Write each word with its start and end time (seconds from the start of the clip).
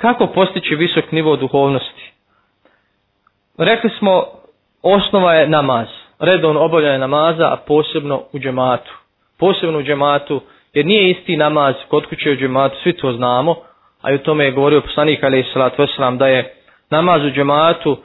Kako 0.00 0.26
postići 0.26 0.74
visok 0.74 1.12
nivo 1.12 1.36
duhovnosti? 1.36 2.12
Rekli 3.58 3.90
smo, 3.98 4.24
osnova 4.82 5.34
je 5.34 5.48
namaz. 5.48 5.86
Redovno 6.18 6.60
obavljanje 6.60 6.98
namaza, 6.98 7.44
a 7.44 7.56
posebno 7.58 8.22
u 8.32 8.38
džematu. 8.38 8.92
Posebno 9.38 9.78
u 9.78 9.82
džematu, 9.82 10.40
jer 10.72 10.86
nije 10.86 11.10
isti 11.10 11.36
namaz 11.36 11.74
kod 11.88 12.06
kuće 12.06 12.30
u 12.30 12.36
džematu, 12.36 12.76
svi 12.82 12.92
to 12.92 13.12
znamo, 13.12 13.54
a 14.02 14.10
i 14.10 14.14
u 14.14 14.18
tome 14.18 14.44
je 14.44 14.50
govorio 14.50 14.80
poslanik 14.80 15.24
alaih 15.24 15.46
salatu 15.52 15.82
wasalam, 15.82 16.16
da 16.16 16.26
je 16.26 16.54
namaz 16.90 17.22
u 17.24 17.30
džematu 17.30 17.96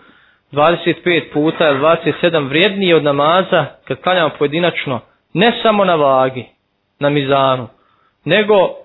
25 0.52 1.34
puta 1.34 1.70
ili 1.70 1.80
27 1.80 2.48
vrijedniji 2.48 2.94
od 2.94 3.04
namaza 3.04 3.66
kad 3.88 4.02
klanjamo 4.02 4.30
pojedinačno, 4.40 5.00
ne 5.34 5.60
samo 5.64 5.86
na 5.86 5.96
vagi, 5.96 6.46
na 7.00 7.10
mizanu, 7.10 7.68
nego 8.26 8.85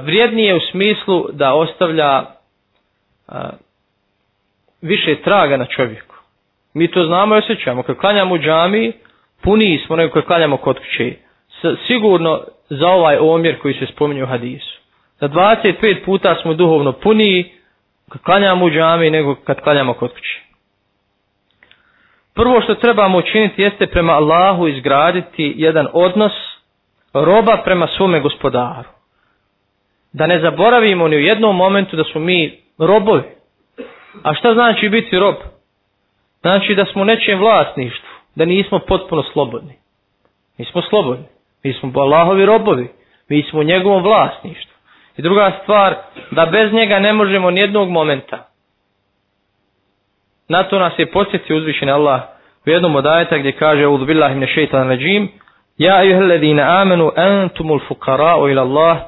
vrijednije 0.00 0.54
u 0.54 0.60
smislu 0.62 1.26
da 1.32 1.54
ostavlja 1.54 2.24
više 4.82 5.16
traga 5.16 5.56
na 5.56 5.64
čovjeku. 5.66 6.14
Mi 6.74 6.88
to 6.88 7.04
znamo 7.04 7.34
i 7.34 7.38
osjećamo. 7.38 7.82
Kad 7.82 7.96
klanjamo 7.96 8.34
u 8.34 8.38
džami, 8.38 8.92
puniji 9.42 9.82
smo 9.86 9.96
nego 9.96 10.12
kad 10.12 10.24
klanjamo 10.24 10.56
kod 10.56 10.78
kuće. 10.78 11.14
Sigurno 11.86 12.40
za 12.68 12.88
ovaj 12.88 13.16
omjer 13.18 13.58
koji 13.58 13.74
se 13.74 13.86
spominje 13.86 14.22
u 14.22 14.26
hadisu. 14.26 14.80
Za 15.20 15.28
25 15.28 16.04
puta 16.04 16.34
smo 16.34 16.54
duhovno 16.54 16.92
puniji 16.92 17.52
kad 18.08 18.22
klanjamo 18.22 18.64
u 18.64 18.70
džami 18.70 19.10
nego 19.10 19.34
kad 19.34 19.60
klanjamo 19.60 19.94
kod 19.94 20.10
kuće. 20.10 20.40
Prvo 22.34 22.60
što 22.60 22.74
trebamo 22.74 23.18
učiniti 23.18 23.62
jeste 23.62 23.86
prema 23.86 24.12
Allahu 24.12 24.68
izgraditi 24.68 25.54
jedan 25.56 25.86
odnos 25.92 26.32
roba 27.14 27.62
prema 27.64 27.88
svome 27.88 28.20
gospodaru. 28.20 28.88
Da 30.12 30.26
ne 30.26 30.40
zaboravimo 30.40 31.08
ni 31.08 31.16
u 31.16 31.20
jednom 31.20 31.56
momentu 31.56 31.96
da 31.96 32.04
smo 32.04 32.20
mi 32.20 32.58
robovi. 32.78 33.22
A 34.22 34.34
šta 34.34 34.54
znači 34.54 34.88
biti 34.88 35.18
rob? 35.18 35.34
Znači 36.40 36.74
da 36.74 36.84
smo 36.84 37.04
nečijem 37.04 37.38
vlasništvu, 37.38 38.08
da 38.34 38.44
nismo 38.44 38.78
potpuno 38.78 39.22
slobodni. 39.32 39.74
Mi 40.58 40.64
smo 40.64 40.82
slobodni. 40.82 41.26
Mi 41.64 41.72
smo 41.72 42.00
Allahovi 42.00 42.46
robovi. 42.46 42.88
Mi 43.28 43.42
smo 43.42 43.60
u 43.60 43.62
njegovom 43.64 44.02
vlasništvu. 44.02 44.74
I 45.16 45.22
druga 45.22 45.52
stvar, 45.62 45.94
da 46.30 46.46
bez 46.46 46.72
njega 46.72 46.98
ne 46.98 47.12
možemo 47.12 47.50
nijednog 47.50 47.90
momenta. 47.90 48.46
Na 50.48 50.62
to 50.62 50.78
nas 50.78 50.92
je 50.98 51.10
posjetio 51.10 51.56
uzvišen 51.56 51.88
Allah 51.88 52.20
u 52.66 52.70
jednom 52.70 52.96
od 52.96 53.06
ajeta 53.06 53.38
gdje 53.38 53.52
kaže 53.52 53.86
Udu 53.86 54.06
billahi 54.06 54.34
mne 54.34 54.46
šeitan 54.46 54.88
ređim 54.88 55.28
Ja 55.78 55.94
ayuha 55.94 56.22
alladhina 56.22 56.80
amanu 56.80 57.12
antumul 57.16 57.80
fuqara'u 57.88 58.50
ila 58.50 58.62
Allah 58.62 58.98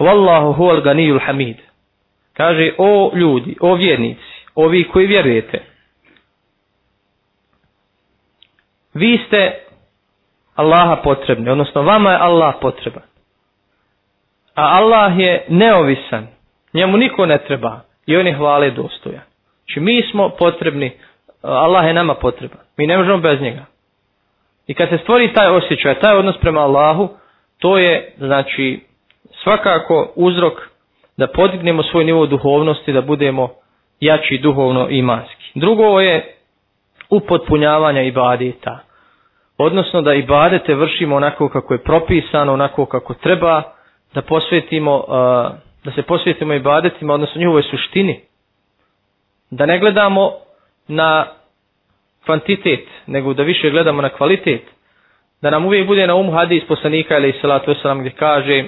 wallahu 0.00 0.52
huwal 0.52 0.80
ganiyul 0.82 1.20
hamid. 1.20 1.56
Kaže 2.32 2.72
o 2.78 3.10
ljudi, 3.14 3.56
o 3.60 3.74
vjernici, 3.74 4.44
ovi 4.54 4.88
koji 4.88 5.06
vjerujete. 5.06 5.62
Vi 8.94 9.20
ste 9.26 9.54
Allaha 10.54 10.96
potrebni, 10.96 11.50
odnosno 11.50 11.82
vama 11.82 12.10
je 12.10 12.18
Allah 12.20 12.54
potreban. 12.60 13.02
A 14.54 14.62
Allah 14.62 15.18
je 15.18 15.44
neovisan, 15.48 16.26
njemu 16.74 16.96
niko 16.96 17.26
ne 17.26 17.38
treba 17.38 17.80
i 18.06 18.16
on 18.16 18.26
je 18.26 18.34
hvale 18.34 18.70
dostojan. 18.70 19.22
Znači 19.56 19.80
mi 19.80 20.02
smo 20.10 20.28
potrebni, 20.28 20.92
Allah 21.42 21.86
je 21.86 21.94
nama 21.94 22.14
potreban, 22.14 22.58
mi 22.76 22.86
ne 22.86 22.96
možemo 22.98 23.18
bez 23.18 23.40
njega. 23.40 23.64
I 24.66 24.74
kad 24.74 24.88
se 24.88 24.98
stvori 24.98 25.32
taj 25.32 25.48
osjećaj, 25.48 26.00
taj 26.00 26.16
odnos 26.16 26.36
prema 26.40 26.60
Allahu, 26.60 27.08
to 27.58 27.78
je 27.78 28.12
znači 28.18 28.89
svakako 29.42 30.12
uzrok 30.16 30.52
da 31.16 31.26
podignemo 31.26 31.82
svoj 31.82 32.04
nivo 32.04 32.26
duhovnosti, 32.26 32.92
da 32.92 33.00
budemo 33.00 33.48
jači 34.00 34.38
duhovno 34.38 34.88
i 34.90 34.98
imanski. 34.98 35.44
Drugo 35.54 36.00
je 36.00 36.34
upotpunjavanja 37.10 38.02
ibadeta. 38.02 38.78
Odnosno 39.58 40.02
da 40.02 40.14
ibadete 40.14 40.74
vršimo 40.74 41.16
onako 41.16 41.48
kako 41.48 41.74
je 41.74 41.82
propisano, 41.82 42.52
onako 42.52 42.86
kako 42.86 43.14
treba, 43.14 43.62
da 44.14 44.22
posvetimo, 44.22 45.04
da 45.84 45.92
se 45.94 46.02
posvetimo 46.02 46.54
ibadetima, 46.54 47.14
odnosno 47.14 47.38
njihovoj 47.38 47.62
suštini. 47.62 48.20
Da 49.50 49.66
ne 49.66 49.78
gledamo 49.78 50.32
na 50.88 51.26
kvantitet, 52.24 52.86
nego 53.06 53.34
da 53.34 53.42
više 53.42 53.70
gledamo 53.70 54.02
na 54.02 54.08
kvalitet. 54.08 54.62
Da 55.42 55.50
nam 55.50 55.66
uvijek 55.66 55.86
bude 55.86 56.06
na 56.06 56.14
umu 56.14 56.32
hadis 56.32 56.64
poslanika 56.68 57.18
ili 57.18 57.38
salatu 57.40 57.70
wasalam 57.70 57.98
gdje 58.00 58.10
kaže 58.10 58.64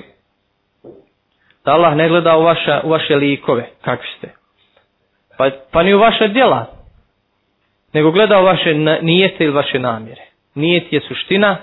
da 1.65 1.73
Allah 1.73 1.97
ne 1.97 2.09
gleda 2.09 2.37
u, 2.37 2.43
vaša, 2.43 2.81
u 2.85 2.89
vaše 2.89 3.17
likove, 3.17 3.71
kakvi 3.81 4.09
ste. 4.19 4.29
Pa, 5.39 5.51
pa 5.71 5.83
ni 5.83 5.95
u 5.95 5.99
vaše 5.99 6.29
djela, 6.29 6.67
nego 7.93 8.11
gleda 8.11 8.41
u 8.41 8.45
vaše 8.45 8.75
nijete 9.03 9.45
ili 9.45 9.53
vaše 9.53 9.79
namjere. 9.79 10.23
Nijet 10.55 10.93
je 10.93 11.01
suština 11.01 11.57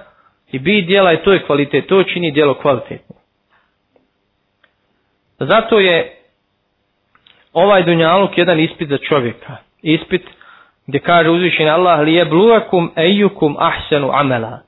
i 0.51 0.59
bi 0.59 0.81
djela 0.81 1.13
i 1.13 1.23
to 1.23 1.33
je 1.33 1.45
kvalitet, 1.45 1.87
to 1.87 2.03
čini 2.03 2.31
djelo 2.31 2.53
kvalitetno. 2.53 3.15
Zato 5.39 5.79
je 5.79 6.15
ovaj 7.53 7.83
dunjaluk 7.83 8.37
jedan 8.37 8.59
ispit 8.59 8.89
za 8.89 8.97
čovjeka. 8.97 9.57
Ispit 9.81 10.21
gdje 10.87 10.99
kaže 10.99 11.29
uzvišen 11.29 11.69
Allah 11.69 11.99
li 11.99 12.13
je 12.13 12.25
bluakum 12.25 12.91
ejukum 12.95 13.55
ahsenu 13.59 14.11
amela. 14.13 14.59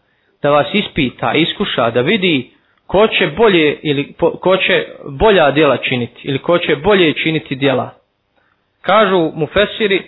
Da 0.41 0.49
vas 0.49 0.67
ispita, 0.73 1.33
iskuša, 1.33 1.89
da 1.89 2.01
vidi 2.01 2.51
ko 2.91 3.07
će 3.07 3.27
bolje 3.27 3.79
ili 3.83 4.13
ko 4.41 4.57
će 4.57 4.85
bolja 5.09 5.51
djela 5.51 5.77
činiti 5.77 6.21
ili 6.23 6.39
ko 6.39 6.57
će 6.57 6.75
bolje 6.75 7.13
činiti 7.13 7.55
djela. 7.55 7.89
Kažu 8.81 9.31
mu 9.35 9.47
fesiri, 9.47 10.01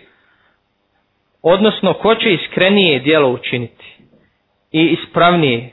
odnosno 1.42 1.94
ko 1.94 2.16
će 2.16 2.34
iskrenije 2.34 3.00
djelo 3.00 3.30
učiniti 3.30 3.86
i 4.72 4.82
ispravnije. 4.88 5.70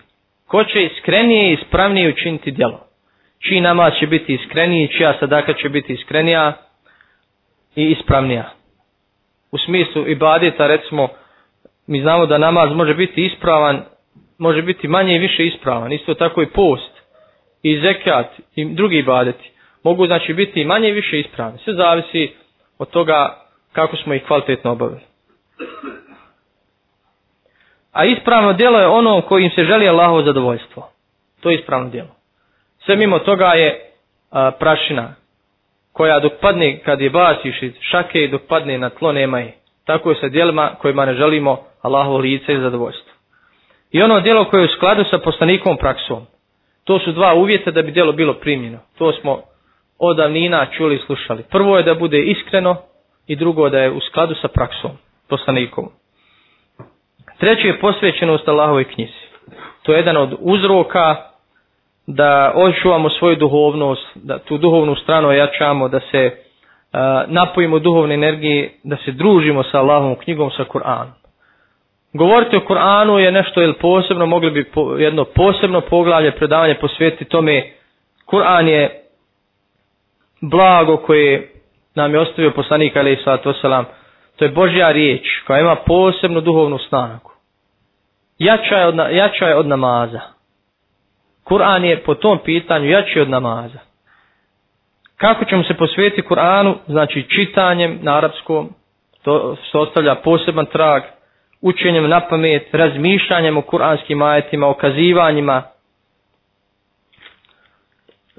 Ko 0.46 0.64
će 0.64 0.82
iskrenije 0.82 1.50
i 1.50 1.54
ispravnije 1.54 2.08
učiniti 2.08 2.50
djelo. 2.50 2.86
Čiji 3.38 3.60
namaz 3.60 3.92
će 4.00 4.06
biti 4.06 4.34
iskreniji, 4.34 4.88
čija 4.88 5.16
sadaka 5.20 5.52
će 5.52 5.68
biti 5.68 5.92
iskrenija 5.92 6.52
i 7.76 7.84
ispravnija. 7.86 8.50
U 9.52 9.58
smislu 9.58 10.08
ibadeta, 10.08 10.66
recimo, 10.66 11.08
mi 11.86 12.00
znamo 12.00 12.26
da 12.26 12.38
namaz 12.38 12.70
može 12.72 12.94
biti 12.94 13.26
ispravan, 13.26 13.84
može 14.38 14.62
biti 14.62 14.88
manje 14.88 15.14
i 15.14 15.18
više 15.18 15.46
ispravan. 15.46 15.92
Isto 15.92 16.14
tako 16.14 16.42
i 16.42 16.46
post, 16.46 16.89
i 17.62 17.80
zekat, 17.80 18.26
i 18.54 18.64
drugi 18.64 18.98
ibadeti. 18.98 19.50
Mogu 19.82 20.06
znači 20.06 20.34
biti 20.34 20.64
manje 20.64 20.88
i 20.88 20.92
više 20.92 21.20
ispravni. 21.20 21.58
Sve 21.58 21.74
zavisi 21.74 22.32
od 22.78 22.90
toga 22.90 23.36
kako 23.72 23.96
smo 23.96 24.14
ih 24.14 24.24
kvalitetno 24.26 24.72
obavili. 24.72 25.00
A 27.92 28.04
ispravno 28.04 28.52
djelo 28.52 28.78
je 28.80 28.86
ono 28.86 29.20
kojim 29.20 29.50
se 29.50 29.64
želi 29.64 29.88
Allahovo 29.88 30.22
zadovoljstvo. 30.22 30.90
To 31.40 31.50
je 31.50 31.56
ispravno 31.56 31.90
djelo. 31.90 32.08
Sve 32.78 32.96
mimo 32.96 33.18
toga 33.18 33.46
je 33.46 33.90
a, 34.30 34.50
prašina 34.50 35.14
koja 35.92 36.20
dok 36.20 36.32
padne 36.40 36.78
kad 36.78 37.00
je 37.00 37.10
baciš 37.10 37.62
iz 37.62 37.72
šake 37.80 38.28
dok 38.28 38.42
padne 38.48 38.78
na 38.78 38.90
tlo 38.90 39.12
nema 39.12 39.38
je. 39.38 39.52
Tako 39.84 40.10
je 40.10 40.16
sa 40.20 40.28
djelima 40.28 40.70
kojima 40.78 41.04
ne 41.06 41.14
želimo 41.14 41.58
Allahovo 41.82 42.18
lice 42.18 42.54
i 42.54 42.60
zadovoljstvo. 42.60 43.12
I 43.90 44.02
ono 44.02 44.20
djelo 44.20 44.44
koje 44.44 44.60
je 44.60 44.64
u 44.64 44.76
skladu 44.76 45.04
sa 45.10 45.18
poslanikom 45.18 45.76
praksom. 45.76 46.26
To 46.84 46.98
su 46.98 47.12
dva 47.12 47.34
uvjeta 47.34 47.70
da 47.70 47.82
bi 47.82 47.92
djelo 47.92 48.12
bilo 48.12 48.34
primljeno. 48.34 48.78
To 48.98 49.12
smo 49.12 49.42
od 49.98 50.16
davnina 50.16 50.66
čuli 50.68 50.94
i 50.94 51.04
slušali. 51.06 51.42
Prvo 51.42 51.76
je 51.76 51.82
da 51.82 51.94
bude 51.94 52.18
iskreno 52.20 52.76
i 53.26 53.36
drugo 53.36 53.68
da 53.68 53.78
je 53.78 53.90
u 53.90 54.00
skladu 54.00 54.34
sa 54.34 54.48
praksom 54.48 54.90
poslanikom. 55.28 55.88
Treće 57.38 57.66
je 57.66 57.80
posvećenost 57.80 58.48
Allahovoj 58.48 58.84
knjizi. 58.84 59.20
To 59.82 59.92
je 59.92 59.98
jedan 59.98 60.16
od 60.16 60.36
uzroka 60.40 61.16
da 62.06 62.52
očuvamo 62.56 63.10
svoju 63.10 63.36
duhovnost, 63.36 64.06
da 64.14 64.38
tu 64.38 64.58
duhovnu 64.58 64.94
stranu 64.96 65.32
jačamo, 65.32 65.88
da 65.88 66.00
se 66.02 66.26
uh, 66.26 66.98
napojimo 67.28 67.78
duhovne 67.78 68.14
energije, 68.14 68.72
da 68.84 68.96
se 68.96 69.12
družimo 69.12 69.62
sa 69.62 69.78
Allahovom 69.78 70.16
knjigom, 70.16 70.50
sa 70.50 70.64
Kur'anom. 70.64 71.19
Govoriti 72.12 72.56
o 72.56 72.60
Kur'anu 72.60 73.18
je 73.18 73.32
nešto 73.32 73.62
ili 73.62 73.74
posebno, 73.74 74.26
mogli 74.26 74.50
bi 74.50 74.64
po, 74.64 74.96
jedno 74.98 75.24
posebno 75.24 75.80
poglavlje 75.80 76.30
predavanje 76.32 76.74
posvetiti 76.74 77.24
tome. 77.24 77.72
Kur'an 78.26 78.68
je 78.68 79.02
blago 80.40 80.96
koje 80.96 81.52
nam 81.94 82.14
je 82.14 82.20
ostavio 82.20 82.50
poslanik 82.50 82.96
alaih 82.96 83.18
sallatu 83.24 83.48
wasalam. 83.50 83.84
To 84.36 84.44
je 84.44 84.50
Božja 84.50 84.90
riječ 84.90 85.22
koja 85.46 85.60
ima 85.60 85.76
posebnu 85.76 86.40
duhovnu 86.40 86.78
snagu. 86.78 87.30
Jača 88.38 88.74
je 88.76 88.86
od, 88.86 88.94
jača 89.10 89.46
je 89.46 89.56
od 89.56 89.66
namaza. 89.66 90.20
Kur'an 91.44 91.84
je 91.84 92.02
po 92.02 92.14
tom 92.14 92.38
pitanju 92.38 92.88
jači 92.90 93.20
od 93.20 93.28
namaza. 93.30 93.78
Kako 95.16 95.44
ćemo 95.44 95.64
se 95.64 95.74
posvetiti 95.74 96.22
Kur'anu? 96.22 96.74
Znači 96.86 97.26
čitanjem 97.28 97.98
na 98.02 98.16
arapskom, 98.16 98.74
to 99.22 99.56
se 99.56 99.78
ostavlja 99.78 100.14
poseban 100.14 100.66
trag, 100.66 101.02
učenjem 101.60 102.08
na 102.08 102.20
pamet, 102.20 102.74
razmišljanjem 102.74 103.56
o 103.56 103.62
kuranskim 103.62 104.22
ajetima, 104.22 104.68
okazivanjima, 104.68 105.62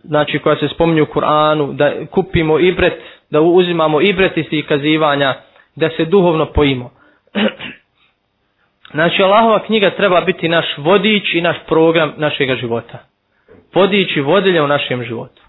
znači 0.03 0.39
koja 0.39 0.55
se 0.55 0.67
spominju 0.67 1.03
u 1.03 1.13
Kur'anu, 1.13 1.73
da 1.75 2.05
kupimo 2.05 2.59
ibret 2.59 3.01
da 3.31 3.41
uzimamo 3.41 4.01
ibret 4.01 4.37
iz 4.37 4.45
kazivanja, 4.67 5.33
da 5.75 5.89
se 5.89 6.05
duhovno 6.05 6.45
pojimo. 6.45 6.91
znači, 8.95 9.23
Allahova 9.23 9.59
knjiga 9.65 9.89
treba 9.89 10.21
biti 10.21 10.49
naš 10.49 10.65
vodič 10.77 11.33
i 11.33 11.41
naš 11.41 11.57
program 11.67 12.13
našeg 12.17 12.55
života. 12.55 12.97
Vodič 13.73 14.15
i 14.15 14.21
vodilja 14.21 14.63
u 14.63 14.67
našem 14.67 15.03
životu. 15.03 15.41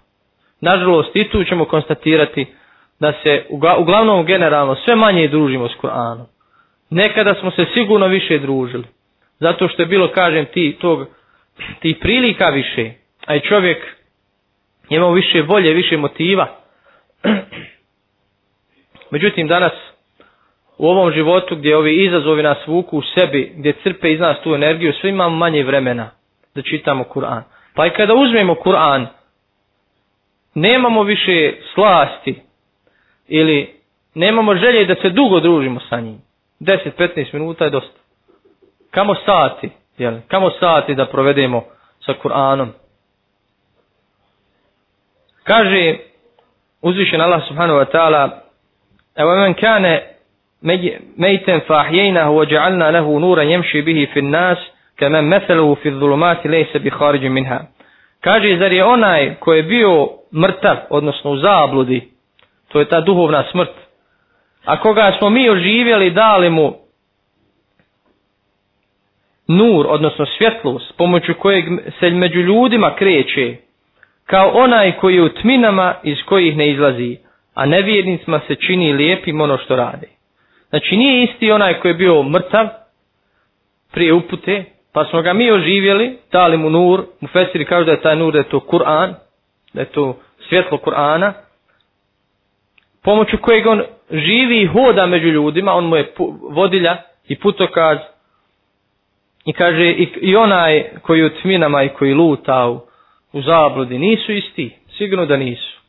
Nažalost, 0.61 1.17
i 1.17 1.29
tu 1.29 1.45
ćemo 1.45 1.65
konstatirati 1.65 2.47
da 3.01 3.13
se 3.23 3.45
uglavnom 3.79 4.25
generalno 4.27 4.75
sve 4.75 4.97
manje 4.97 5.29
družimo 5.29 5.69
s 5.69 5.73
Kur'anom. 5.83 6.32
Nekada 6.93 7.35
smo 7.35 7.51
se 7.51 7.67
sigurno 7.75 8.07
više 8.07 8.39
družili. 8.39 8.85
Zato 9.39 9.69
što 9.69 9.83
je 9.83 9.87
bilo, 9.87 10.09
kažem, 10.09 10.47
ti, 10.47 10.77
tog, 10.81 11.07
ti 11.81 11.99
prilika 12.01 12.47
više. 12.49 12.91
A 13.27 13.37
i 13.37 13.41
čovjek 13.41 13.79
imao 14.89 15.13
više 15.13 15.43
volje, 15.43 15.73
više 15.73 15.97
motiva. 15.97 16.47
Međutim, 19.11 19.49
danas 19.49 19.73
u 20.79 20.87
ovom 20.89 21.13
životu 21.13 21.57
gdje 21.57 21.77
ovi 21.77 22.05
izazovi 22.05 22.43
nas 22.43 22.59
vuku 22.67 22.99
u 22.99 23.03
sebi, 23.03 23.53
gdje 23.57 23.73
crpe 23.83 24.13
iz 24.13 24.21
nas 24.21 24.37
tu 24.43 24.55
energiju, 24.55 24.93
sve 24.93 25.11
imamo 25.11 25.37
manje 25.37 25.65
vremena 25.65 26.11
da 26.55 26.63
čitamo 26.63 27.05
Kur'an. 27.05 27.43
Pa 27.75 27.87
i 27.87 27.91
kada 27.91 28.15
uzmemo 28.15 28.55
Kur'an, 28.55 29.07
nemamo 30.55 31.03
više 31.03 31.53
slasti 31.75 32.35
ili 33.29 33.71
nemamo 34.15 34.55
želje 34.57 34.85
da 34.85 34.95
se 34.95 35.11
dugo 35.11 35.41
družimo 35.41 35.81
sa 35.81 36.01
njim. 36.01 36.32
10-15 36.63 37.33
minuta 37.33 37.65
je 37.65 37.71
dosta. 37.71 37.99
Kamo 38.91 39.15
sati, 39.15 39.71
jel? 39.99 40.15
Kamo 40.29 40.51
sati 40.51 40.95
da 40.95 41.07
provedemo 41.07 41.65
sa 42.07 42.13
Kur'anom. 42.23 42.69
Kaže 45.45 45.97
uzvišen 46.83 47.21
Allah 47.21 47.43
subhanahu 47.49 47.79
wa 47.79 47.91
ta'ala 47.93 48.43
evo 49.17 49.37
men 49.37 49.55
kane 49.55 50.03
mejten 51.17 51.61
fahjejnahu 51.67 52.37
wa 52.37 52.45
ja'alna 52.47 52.91
lehu 52.91 53.21
nuran 53.21 53.49
jemši 53.51 53.83
bihi 53.83 54.07
fin 54.07 54.31
nas 54.31 54.59
kamen 54.97 55.25
metheluhu 55.25 55.75
fi 55.75 55.91
dhulumati 55.91 56.49
lejse 56.49 56.79
bi 56.79 56.91
hariđu 56.91 57.31
minha. 57.31 57.61
Kaže, 58.21 58.57
zar 58.57 58.73
je 58.73 58.85
onaj 58.85 59.35
ko 59.41 59.55
je 59.55 59.63
bio 59.63 60.09
mrtav, 60.35 60.77
odnosno 60.91 61.31
u 61.31 61.37
zabludi, 61.37 62.09
to 62.69 62.79
je 62.79 62.89
ta 62.89 63.01
duhovna 63.01 63.45
smrt, 63.51 63.71
a 64.65 64.81
koga 64.81 65.15
smo 65.19 65.31
mi 65.31 65.51
oživjeli, 65.51 66.11
dali 66.11 66.51
mu 66.51 66.75
nur, 69.49 69.87
odnosno 69.89 70.27
svjetlost, 70.27 70.97
pomoću 70.97 71.35
kojeg 71.35 71.65
se 72.01 72.11
među 72.11 72.41
ljudima 72.41 72.95
kreće, 72.95 73.57
kao 74.27 74.49
onaj 74.49 74.93
koji 74.93 75.15
je 75.15 75.23
u 75.23 75.29
tminama 75.29 75.95
iz 76.03 76.19
kojih 76.27 76.57
ne 76.57 76.71
izlazi, 76.71 77.17
a 77.55 77.67
nevjernicima 77.67 78.41
se 78.47 78.55
čini 78.55 78.93
lijepim 78.93 79.41
ono 79.41 79.59
što 79.59 79.77
radi. 79.77 80.07
Znači 80.71 80.97
nije 80.97 81.25
isti 81.25 81.51
onaj 81.51 81.81
koji 81.81 81.91
je 81.91 81.95
bio 81.97 82.23
mrtav 82.23 82.69
prije 83.93 84.13
upute, 84.13 84.65
pa 84.93 85.05
smo 85.05 85.23
ga 85.23 85.33
mi 85.33 85.51
oživjeli, 85.53 86.19
dali 86.33 86.57
mu 86.57 86.71
nur, 86.71 87.05
mu 87.21 87.29
fesiri 87.29 87.65
kažu 87.65 87.85
da 87.85 87.93
je 87.93 88.01
taj 88.03 88.17
nur, 88.17 88.33
da 88.33 88.39
je 88.39 88.49
to 88.49 88.61
Kur'an, 88.61 89.15
da 89.73 89.81
je 89.81 89.87
to 89.87 90.19
svjetlo 90.49 90.79
Kur'ana, 90.79 91.33
pomoću 93.05 93.37
kojeg 93.39 93.67
on 93.67 93.83
živi 94.11 94.63
i 94.63 94.67
hoda 94.67 95.07
među 95.07 95.29
ljudima, 95.29 95.73
on 95.73 95.85
mu 95.85 95.97
je 95.97 96.13
vodilja 96.51 96.97
i 97.29 97.39
putokaz, 97.39 97.99
i 99.45 99.53
kaže 99.53 99.91
i, 99.91 100.09
i 100.21 100.37
onaj 100.37 100.85
koji 101.03 101.25
u 101.25 101.31
tminama 101.43 101.83
i 101.83 101.89
koji 101.89 102.15
luta 102.15 102.67
u, 102.69 102.81
u 103.33 103.43
zabludi, 103.43 103.99
nisu 103.99 104.33
isti, 104.33 104.77
sigurno 104.99 105.27
da 105.27 105.37
nisu. 105.37 105.81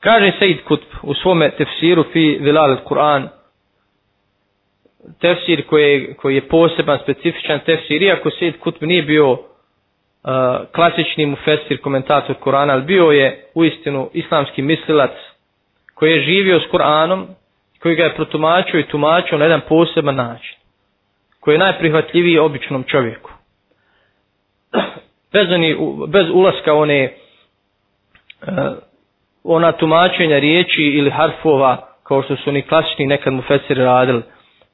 Kaže 0.00 0.32
Sejid 0.38 0.58
Kutb 0.64 0.84
u 1.02 1.14
svome 1.14 1.50
tefsiru 1.50 2.04
fi 2.12 2.38
Vilal 2.40 2.76
Kur'an, 2.84 3.28
tefsir 5.20 5.66
koji, 5.66 6.14
koji 6.14 6.34
je 6.34 6.48
poseban, 6.48 6.98
specifičan 7.02 7.60
tefsir, 7.66 8.02
iako 8.02 8.30
Sejid 8.30 8.58
Kutb 8.58 8.82
nije 8.82 9.02
bio 9.02 9.32
uh, 9.32 9.38
klasični 10.74 11.26
mufesir, 11.26 11.80
komentator 11.80 12.36
Kur'ana, 12.44 12.72
ali 12.72 12.82
bio 12.82 13.04
je 13.10 13.44
u 13.54 13.64
istinu 13.64 14.10
islamski 14.12 14.62
mislilac 14.62 15.10
koji 15.98 16.12
je 16.12 16.20
živio 16.22 16.60
s 16.60 16.72
Kur'anom, 16.72 17.26
koji 17.82 17.94
ga 17.96 18.04
je 18.04 18.14
protumačio 18.14 18.80
i 18.80 18.86
tumačio 18.86 19.38
na 19.38 19.44
jedan 19.44 19.60
poseban 19.68 20.14
način, 20.14 20.56
koji 21.40 21.54
je 21.54 21.58
najprihvatljiviji 21.58 22.38
običnom 22.38 22.84
čovjeku. 22.84 23.30
Bez, 25.32 25.50
oni, 25.50 25.76
bez 26.08 26.24
ulaska 26.32 26.74
one 26.74 26.94
e, 26.96 27.12
ona 29.44 29.72
tumačenja 29.72 30.38
riječi 30.38 30.82
ili 30.82 31.10
harfova, 31.10 31.76
kao 32.02 32.22
što 32.22 32.36
su 32.36 32.50
oni 32.50 32.62
klasični 32.62 33.06
nekad 33.06 33.32
mu 33.32 33.42
fesiri 33.42 33.84
radili, 33.84 34.22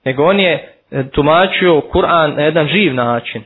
nego 0.04 0.24
on 0.24 0.40
je 0.40 0.52
e, 0.90 1.08
tumačio 1.10 1.80
Kur'an 1.82 2.34
na 2.36 2.42
jedan 2.42 2.68
živ 2.68 2.94
način, 2.94 3.42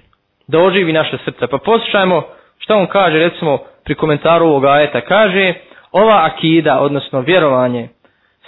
da 0.47 0.59
oživi 0.61 0.93
naše 0.93 1.19
srce. 1.19 1.47
Pa 1.47 1.59
poslušajmo 1.59 2.23
što 2.59 2.77
on 2.77 2.87
kaže, 2.87 3.19
recimo, 3.19 3.59
pri 3.85 3.95
komentaru 3.95 4.47
ovog 4.47 4.65
ajeta. 4.65 5.01
Kaže, 5.01 5.55
ova 5.93 6.25
akida, 6.25 6.81
odnosno 6.81 7.21
vjerovanje, 7.21 7.89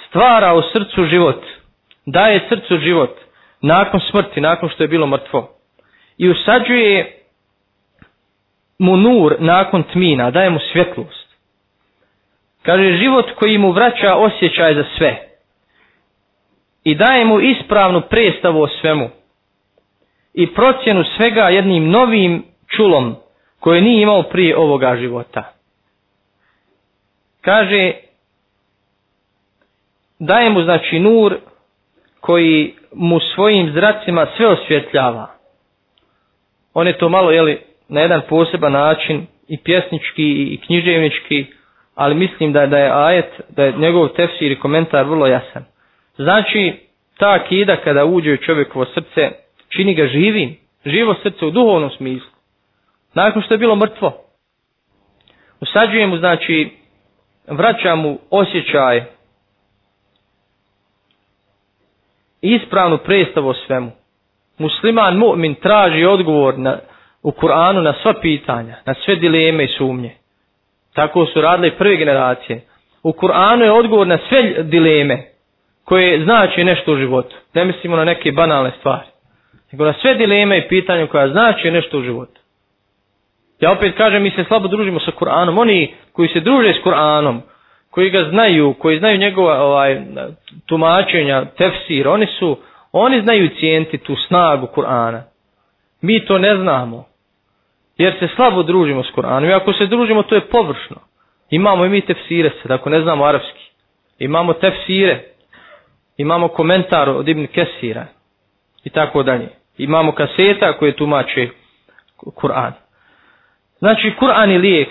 stvara 0.09 0.55
u 0.55 0.63
srcu 0.73 1.05
život, 1.05 1.45
daje 2.07 2.47
srcu 2.49 2.79
život, 2.79 3.17
nakon 3.61 4.01
smrti, 4.11 4.41
nakon 4.41 4.69
što 4.69 4.83
je 4.83 4.89
bilo 4.89 5.07
mrtvo. 5.07 5.51
I 6.19 6.31
usađuje 6.31 7.17
mu 8.79 8.97
nur 8.97 9.37
nakon 9.39 9.83
tmina, 9.83 10.31
daje 10.31 10.51
mu 10.51 10.59
svjetlost. 10.73 11.37
Kaže, 12.63 12.97
život 12.97 13.31
koji 13.35 13.59
mu 13.59 13.73
vraća 13.73 14.15
osjećaj 14.15 14.75
za 14.75 14.85
sve. 14.99 15.29
I 16.85 16.95
daje 16.95 17.25
mu 17.25 17.41
ispravnu 17.41 18.01
predstavu 18.01 18.63
o 18.63 18.69
svemu. 18.69 19.11
I 20.35 20.55
procjenu 20.55 21.05
svega 21.17 21.49
jednim 21.49 21.91
novim 21.91 22.45
čulom 22.77 23.17
koje 23.61 23.81
nije 23.81 24.03
imao 24.03 24.23
prije 24.23 24.57
ovoga 24.57 24.97
života. 24.97 25.53
Kaže, 27.41 27.93
daje 30.19 30.51
mu 30.51 30.63
znači 30.63 30.99
nur 30.99 31.37
koji 32.21 32.75
mu 32.93 33.21
svojim 33.21 33.73
zracima 33.73 34.27
sve 34.37 34.47
osvjetljava. 34.47 35.31
On 36.75 36.87
je 36.87 36.99
to 36.99 37.09
malo, 37.09 37.31
jeli, 37.31 37.61
na 37.89 38.01
jedan 38.01 38.21
poseban 38.29 38.73
način 38.73 39.27
i 39.49 39.59
pjesnički 39.59 40.33
i 40.55 40.61
književnički 40.67 41.47
ali 41.95 42.15
mislim 42.15 42.53
da, 42.53 42.67
da 42.67 42.79
je 42.79 42.91
ajet, 42.95 43.41
da 43.49 43.65
je 43.65 43.73
njegov 43.73 44.09
tefsir 44.09 44.53
i 44.53 44.59
komentar 44.59 45.05
vrlo 45.05 45.27
jasan. 45.27 45.65
Znači, 46.17 46.73
ta 47.19 47.31
akida 47.31 47.77
kada 47.77 48.05
uđe 48.05 48.33
u 48.33 48.37
čovjekovo 48.37 48.85
srce, 48.85 49.31
čini 49.69 49.95
ga 49.95 50.07
živim, 50.07 50.57
živo 50.87 51.15
srce 51.23 51.47
u 51.47 51.51
duhovnom 51.51 51.91
smislu. 51.91 52.31
Nakon 53.15 53.43
što 53.43 53.55
je 53.55 53.59
bilo 53.59 53.77
mrtvo, 53.77 54.13
usađuje 55.61 56.07
mu, 56.07 56.17
znači, 56.17 56.71
vraća 57.51 57.95
mu 57.95 58.19
osjećaj 58.31 59.03
ispravnu 62.43 62.99
predstavu 62.99 63.49
o 63.49 63.55
svemu. 63.55 63.91
Musliman 64.59 65.17
mu'min 65.17 65.55
traži 65.55 66.05
odgovor 66.05 66.59
na, 66.59 66.79
u 67.23 67.31
Kur'anu 67.31 67.81
na 67.83 67.95
sva 68.03 68.15
pitanja, 68.23 68.77
na 68.87 68.95
sve 68.95 69.17
dileme 69.17 69.65
i 69.65 69.69
sumnje. 69.69 70.15
Tako 70.95 71.27
su 71.27 71.41
radile 71.41 71.71
prve 71.71 71.97
generacije. 71.97 72.61
U 73.03 73.13
Kur'anu 73.13 73.63
je 73.63 73.73
odgovor 73.73 74.07
na 74.07 74.19
sve 74.29 74.63
dileme 74.63 75.23
koje 75.85 76.25
znači 76.25 76.65
nešto 76.65 76.93
u 76.93 76.97
životu. 76.97 77.37
Ne 77.55 77.65
mislimo 77.65 77.97
na 77.97 78.05
neke 78.05 78.33
banalne 78.33 78.73
stvari. 78.79 79.07
Nego 79.73 79.85
na 79.85 79.93
sve 79.93 80.15
dileme 80.15 80.59
i 80.59 80.69
pitanja 80.69 81.07
koja 81.07 81.29
znači 81.29 81.71
nešto 81.71 81.99
u 81.99 82.03
životu. 82.03 82.41
Ja 83.61 83.73
opet 83.73 83.97
kažem, 83.97 84.23
mi 84.23 84.31
se 84.31 84.45
slabo 84.45 84.69
družimo 84.69 85.01
sa 85.01 85.11
Kur'anom. 85.11 85.59
Oni 85.61 85.95
koji 86.13 86.29
se 86.29 86.41
druže 86.41 86.73
s 86.75 86.85
Kur'anom, 86.85 87.41
koji 87.91 88.11
ga 88.11 88.25
znaju, 88.31 88.75
koji 88.79 88.99
znaju 88.99 89.19
njegova 89.19 89.63
ovaj, 89.63 90.01
tumačenja, 90.67 91.45
tefsir, 91.45 92.09
oni 92.09 92.27
su, 92.39 92.57
oni 92.93 93.21
znaju 93.23 93.49
cijenti 93.61 93.99
tu 93.99 94.17
snagu 94.17 94.67
Kur'ana. 94.75 95.23
Mi 96.03 96.25
to 96.27 96.39
ne 96.39 96.57
znamo 96.57 97.11
jer 97.99 98.15
se 98.19 98.29
slabo 98.37 98.63
družimo 98.63 99.03
s 99.03 99.11
Kur'anom. 99.17 99.49
i 99.51 99.53
ako 99.53 99.73
se 99.73 99.87
družimo 99.87 100.23
to 100.23 100.35
je 100.35 100.41
površno. 100.41 100.97
Imamo 101.51 101.85
i 101.85 101.89
mi 101.89 102.01
tefsire 102.01 102.51
se, 102.51 102.73
ako 102.73 102.91
ne 102.91 103.01
znamo 103.03 103.25
arapski. 103.25 103.71
Imamo 104.19 104.53
tefsire, 104.53 105.25
imamo 106.17 106.49
komentar 106.49 107.09
od 107.11 107.29
Ibn 107.29 107.47
Kesira 107.47 108.07
i 108.85 108.91
tako 108.91 109.23
dalje. 109.23 109.49
Imamo 109.79 110.13
kaseta 110.13 110.73
koje 110.79 110.97
tumače 110.97 111.49
Kur'an. 112.17 112.73
Znači, 113.80 114.14
Kur'an 114.20 114.50
je 114.52 114.58
lijek 114.58 114.90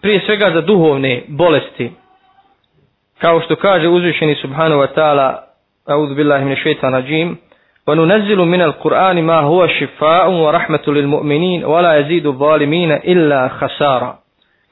prije 0.00 0.20
svega 0.26 0.50
za 0.54 0.60
duhovne 0.60 1.22
bolesti. 1.28 1.92
Kao 3.18 3.40
što 3.40 3.56
kaže 3.56 3.88
uzvišeni 3.88 4.34
subhanahu 4.34 4.80
wa 4.80 4.88
ta'ala, 4.96 5.34
a'udhu 5.86 6.14
billahi 6.14 6.44
min 6.44 6.56
shaitan 6.56 6.92
rajim, 6.92 7.38
وننزل 7.88 8.38
من 8.38 8.62
القرآن 8.62 9.22
ما 9.22 9.40
هو 9.40 9.66
شفاء 9.66 10.30
ورحمة 10.30 10.82
للمؤمنين 10.86 11.64
ولا 11.64 11.98
يزيد 11.98 12.26
الظالمين 12.26 12.92
إلا 12.92 13.48
خسارا 13.48 14.18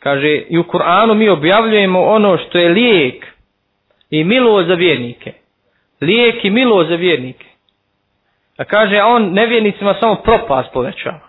Kaže, 0.00 0.43
i 0.49 0.59
u 0.59 0.64
Kur'anu 0.64 1.14
mi 1.14 1.29
objavljujemo 1.29 2.03
ono 2.03 2.38
što 2.38 2.59
je 2.59 2.69
lijek 2.69 3.26
i 4.11 4.25
milo 4.25 4.62
za 4.62 4.75
vjernike. 4.75 5.33
Lijek 6.00 6.45
i 6.45 6.50
milo 6.50 6.85
za 6.85 6.95
vjernike. 6.95 7.47
A 8.57 8.64
kaže, 8.64 8.99
a 8.99 9.07
on 9.07 9.33
nevjernicima 9.33 9.95
samo 10.00 10.14
propast 10.14 10.73
povećava. 10.73 11.28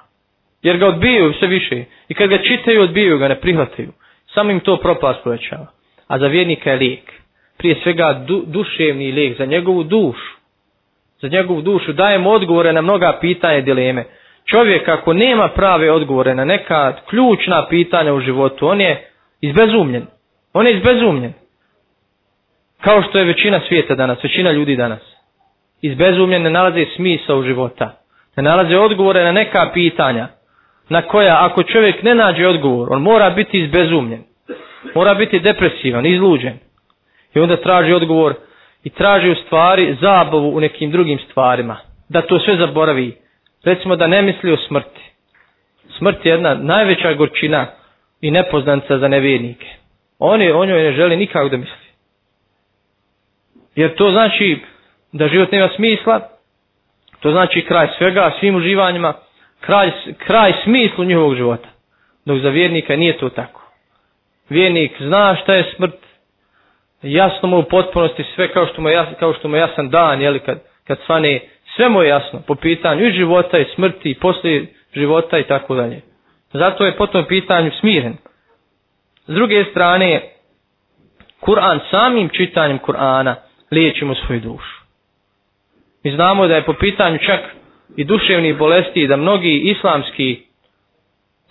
Jer 0.62 0.76
ga 0.78 0.86
odbijaju 0.86 1.32
sve 1.32 1.48
više. 1.48 1.84
I 2.08 2.14
kad 2.14 2.28
ga 2.28 2.38
čitaju, 2.38 2.82
odbijaju 2.82 3.18
ga, 3.18 3.28
ne 3.28 3.40
prihvataju. 3.40 3.88
Samo 4.34 4.50
im 4.50 4.60
to 4.60 4.76
propast 4.76 5.24
povećava. 5.24 5.66
A 6.08 6.18
za 6.18 6.26
vjernika 6.26 6.70
je 6.70 6.76
lijek. 6.76 7.12
Prije 7.58 7.76
svega 7.82 8.24
du, 8.26 8.42
duševni 8.46 9.12
lijek 9.12 9.38
za 9.38 9.44
njegovu 9.44 9.82
dušu. 9.82 10.36
Za 11.20 11.28
njegovu 11.28 11.62
dušu 11.62 11.92
dajemo 11.92 12.30
odgovore 12.30 12.72
na 12.72 12.80
mnoga 12.80 13.18
pitanja 13.20 13.58
i 13.58 13.62
dileme. 13.62 14.04
Čovjek 14.44 14.88
ako 14.88 15.12
nema 15.12 15.48
prave 15.48 15.92
odgovore 15.92 16.34
na 16.34 16.44
neka 16.44 16.96
ključna 17.10 17.66
pitanja 17.68 18.14
u 18.14 18.20
životu, 18.20 18.68
on 18.68 18.80
je 18.80 19.08
izbezumljen. 19.40 20.06
On 20.52 20.66
je 20.66 20.76
izbezumljen. 20.76 21.32
Kao 22.80 23.02
što 23.02 23.18
je 23.18 23.24
većina 23.24 23.60
svijeta 23.68 23.94
danas, 23.94 24.24
većina 24.24 24.52
ljudi 24.52 24.76
danas. 24.76 25.00
Izbezumljen 25.82 26.42
ne 26.42 26.50
nalaze 26.50 26.86
smisa 26.96 27.34
u 27.34 27.42
života. 27.42 27.96
Ne 28.36 28.42
nalaze 28.42 28.76
odgovore 28.78 29.24
na 29.24 29.32
neka 29.32 29.70
pitanja 29.74 30.28
na 30.90 31.02
koja 31.02 31.36
ako 31.40 31.62
čovjek 31.62 32.02
ne 32.02 32.14
nađe 32.14 32.46
odgovor, 32.46 32.88
on 32.90 33.02
mora 33.02 33.30
biti 33.30 33.60
izbezumljen. 33.60 34.22
Mora 34.94 35.14
biti 35.14 35.40
depresivan, 35.40 36.06
izluđen. 36.06 36.58
I 37.34 37.40
onda 37.40 37.56
traži 37.56 37.92
odgovor 37.92 38.34
i 38.84 38.90
traži 38.90 39.30
u 39.30 39.34
stvari 39.34 39.96
zabavu 40.00 40.56
u 40.56 40.60
nekim 40.60 40.90
drugim 40.90 41.18
stvarima. 41.30 41.76
Da 42.08 42.22
to 42.22 42.38
sve 42.38 42.56
zaboravi. 42.56 43.16
Recimo 43.64 43.96
da 43.96 44.06
ne 44.06 44.22
misli 44.22 44.52
o 44.52 44.56
smrti. 44.56 45.00
Smrt 45.98 46.26
je 46.26 46.30
jedna 46.30 46.54
najveća 46.54 47.14
gorčina 47.14 47.66
i 48.20 48.30
nepoznanca 48.30 48.98
za 48.98 49.08
nevjernike. 49.08 49.66
Oni 50.18 50.50
o 50.50 50.64
njoj 50.64 50.82
ne 50.82 50.92
želi 50.92 51.16
nikako 51.16 51.48
da 51.48 51.56
misli. 51.56 51.90
Jer 53.74 53.94
to 53.94 54.10
znači 54.10 54.58
da 55.12 55.28
život 55.28 55.52
nema 55.52 55.68
smisla, 55.76 56.20
to 57.20 57.30
znači 57.30 57.64
kraj 57.64 57.88
svega, 57.98 58.32
svim 58.40 58.54
uživanjima, 58.56 59.14
kraj, 59.60 59.90
kraj 60.18 60.52
smislu 60.64 61.04
njihovog 61.04 61.34
života. 61.36 61.68
Dok 62.24 62.38
za 62.38 62.48
vjernika 62.48 62.96
nije 62.96 63.18
to 63.18 63.28
tako. 63.28 63.60
Vjernik 64.48 64.92
zna 65.00 65.36
šta 65.42 65.54
je 65.54 65.72
smrt, 65.76 65.94
jasno 67.02 67.48
mu 67.48 67.58
u 67.58 67.62
potpunosti 67.62 68.24
sve 68.34 68.52
kao 68.52 68.66
što 68.66 68.82
mu, 68.82 68.88
jas, 68.88 69.08
kao 69.18 69.34
što 69.34 69.48
mu 69.48 69.56
jasan 69.56 69.90
dan, 69.90 70.22
jeli, 70.22 70.40
kad, 70.40 70.58
kad 70.86 70.98
svane, 71.06 71.40
sve 71.76 71.88
mu 71.88 72.02
je 72.02 72.08
jasno 72.08 72.42
po 72.46 72.54
pitanju 72.54 73.06
i 73.06 73.12
života 73.12 73.58
i 73.58 73.66
smrti 73.74 74.10
i 74.10 74.14
poslije 74.18 74.66
života 74.94 75.38
i 75.38 75.44
tako 75.46 75.74
dalje. 75.74 76.00
Zato 76.52 76.84
je 76.86 76.96
po 76.96 77.06
tom 77.06 77.24
pitanju 77.28 77.70
smiren. 77.80 78.16
S 79.26 79.34
druge 79.34 79.64
strane, 79.70 80.22
Kur'an 81.40 81.78
samim 81.90 82.28
čitanjem 82.28 82.78
Kur'ana 82.78 83.34
liječimo 83.70 84.14
svoju 84.14 84.40
dušu. 84.40 84.80
Mi 86.04 86.10
znamo 86.10 86.46
da 86.46 86.54
je 86.54 86.64
po 86.64 86.72
pitanju 86.72 87.18
čak 87.26 87.40
i 87.96 88.04
duševnih 88.04 88.56
bolesti 88.58 89.06
da 89.06 89.16
mnogi 89.16 89.60
islamski 89.64 90.42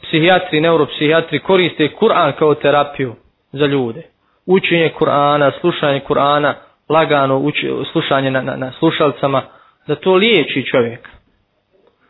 psihijatri, 0.01 0.61
neuropsihijatri 0.61 1.39
koriste 1.39 1.89
Kur'an 1.99 2.33
kao 2.39 2.55
terapiju 2.55 3.15
za 3.51 3.65
ljude. 3.65 4.01
Učenje 4.45 4.91
Kur'ana, 4.99 5.51
slušanje 5.61 6.01
Kur'ana, 6.07 6.53
lagano 6.89 7.37
uči, 7.37 7.69
slušanje 7.91 8.31
na, 8.31 8.41
na, 8.41 8.55
na 8.55 8.71
slušalcama, 8.79 9.41
da 9.87 9.95
to 9.95 10.13
liječi 10.15 10.65
čovjeka. 10.71 11.09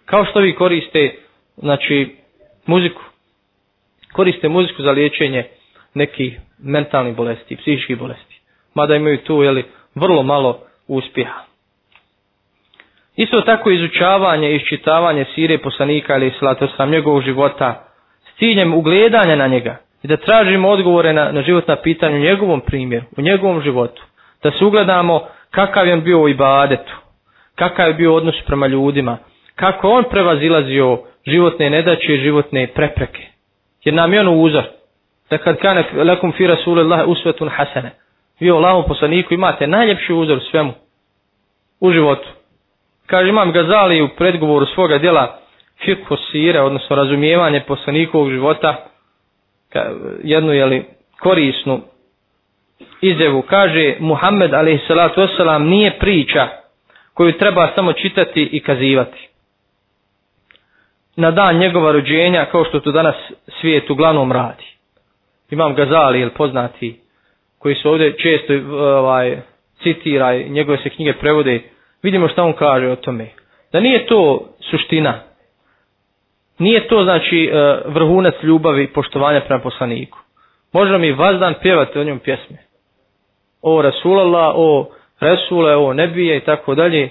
Kao 0.05 0.25
što 0.25 0.39
vi 0.39 0.55
koriste, 0.55 1.15
znači, 1.57 2.15
muziku. 2.65 3.01
Koriste 4.13 4.50
muziku 4.50 4.81
za 4.83 4.91
liječenje 4.91 5.43
nekih 5.93 6.39
mentalnih 6.59 7.15
bolesti, 7.15 7.55
psihičkih 7.55 7.98
bolesti. 8.00 8.41
Mada 8.74 8.95
imaju 8.95 9.17
tu, 9.17 9.43
jeli, 9.43 9.63
vrlo 9.95 10.24
malo 10.24 10.59
uspjeha. 10.88 11.48
Isto 13.19 13.41
tako 13.41 13.71
izučavanje 13.71 14.51
i 14.51 14.55
iščitavanje 14.55 15.25
sire 15.35 15.57
poslanika 15.57 16.15
ili 16.15 16.33
slatosa 16.39 16.73
sam 16.77 16.89
njegovog 16.89 17.21
života 17.21 17.83
s 18.21 18.38
ciljem 18.38 18.73
ugledanja 18.73 19.35
na 19.35 19.47
njega 19.47 19.77
i 20.03 20.07
da 20.07 20.17
tražimo 20.17 20.69
odgovore 20.69 21.13
na, 21.13 21.31
na 21.31 21.41
životna 21.41 21.75
pitanja 21.75 22.15
u 22.15 22.19
njegovom 22.19 22.61
primjeru, 22.61 23.05
u 23.17 23.21
njegovom 23.21 23.61
životu. 23.61 24.03
Da 24.43 24.51
se 24.51 24.65
ugledamo 24.65 25.27
kakav 25.51 25.88
je 25.88 25.93
on 25.93 26.03
bio 26.03 26.21
u 26.21 26.29
ibadetu, 26.29 26.95
kakav 27.55 27.88
je 27.88 27.93
bio 27.93 28.15
odnos 28.15 28.35
prema 28.45 28.67
ljudima, 28.67 29.17
kako 29.55 29.89
on 29.89 30.03
prevazilazio 30.09 30.99
životne 31.27 31.69
nedaće 31.69 32.15
i 32.15 32.23
životne 32.23 32.67
prepreke. 32.67 33.27
Jer 33.83 33.95
nam 33.95 34.13
je 34.13 34.19
on 34.19 34.27
uzor. 34.27 34.63
Da 35.29 35.38
kad 35.38 35.57
kane 35.57 35.83
lakum 36.03 36.31
fi 36.31 36.47
rasulillahi 36.47 37.03
usvetun 37.07 37.49
hasene. 37.49 37.91
Vi 38.39 38.51
o 38.51 38.55
Allahom 38.55 38.83
poslaniku 38.88 39.33
imate 39.33 39.67
najljepši 39.67 40.13
uzor 40.13 40.39
svemu 40.51 40.73
u 41.79 41.91
životu 41.91 42.38
kaže 43.09 43.29
imam 43.29 43.51
Gazali 43.51 44.01
u 44.01 44.09
predgovoru 44.17 44.65
svoga 44.65 44.97
djela 44.97 45.39
Firko 45.85 46.17
Sire, 46.31 46.61
odnosno 46.61 46.95
razumijevanje 46.95 47.61
poslanikovog 47.67 48.29
života, 48.31 48.75
jednu 50.23 50.53
jeli, 50.53 50.85
korisnu 51.19 51.81
izjevu, 53.01 53.41
kaže 53.41 53.95
Muhammed 53.99 54.53
a.s. 54.53 54.89
nije 55.59 55.99
priča 55.99 56.47
koju 57.13 57.37
treba 57.37 57.71
samo 57.75 57.93
čitati 57.93 58.49
i 58.51 58.59
kazivati. 58.59 59.29
Na 61.15 61.31
dan 61.31 61.57
njegova 61.57 61.91
rođenja, 61.91 62.45
kao 62.45 62.65
što 62.65 62.79
to 62.79 62.91
danas 62.91 63.15
svijet 63.61 63.89
uglavnom 63.89 64.31
radi. 64.31 64.65
Imam 65.51 65.75
Gazali, 65.75 66.19
jel 66.19 66.29
poznati, 66.29 66.99
koji 67.59 67.75
se 67.75 67.89
ovdje 67.89 68.17
često 68.17 68.53
ovaj, 68.77 69.41
citira 69.83 70.35
i 70.35 70.49
njegove 70.49 70.77
se 70.77 70.89
knjige 70.89 71.13
prevode, 71.13 71.61
vidimo 72.03 72.27
šta 72.27 72.43
on 72.43 72.53
kaže 72.53 72.87
o 72.87 72.95
tome. 72.95 73.29
Da 73.71 73.79
nije 73.79 74.05
to 74.05 74.49
suština. 74.71 75.19
Nije 76.59 76.87
to 76.87 77.03
znači 77.03 77.51
e, 77.53 77.79
vrhunac 77.85 78.33
ljubavi 78.43 78.83
i 78.83 78.93
poštovanja 78.93 79.41
prema 79.41 79.61
poslaniku. 79.61 80.17
Možemo 80.73 80.97
mi 80.97 81.11
vazdan 81.11 81.53
pjevati 81.61 81.99
o 81.99 82.03
njom 82.03 82.19
pjesme. 82.19 82.57
O 83.61 83.81
Rasulala, 83.81 84.53
o 84.55 84.89
Resule, 85.19 85.75
o 85.75 85.93
Nebije 85.93 86.37
i 86.37 86.39
tako 86.39 86.75
dalje. 86.75 87.09